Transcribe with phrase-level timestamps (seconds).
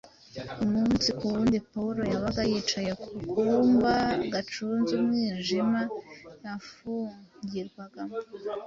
[0.63, 3.93] Umunsi ku wundi Pawulo yabaga yicaye mu kumba
[4.33, 5.79] gacuze umwijima
[6.43, 8.15] yafungirwagamo.